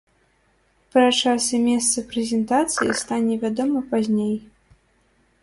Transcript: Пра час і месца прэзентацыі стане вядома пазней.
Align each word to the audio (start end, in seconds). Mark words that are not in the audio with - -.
Пра 0.95 1.03
час 1.19 1.43
і 1.57 1.59
месца 1.65 2.05
прэзентацыі 2.13 2.97
стане 3.03 3.35
вядома 3.45 3.79
пазней. 3.95 4.35